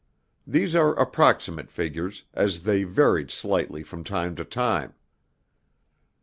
[0.47, 4.95] These are approximate figures, as they varied slightly from time to time.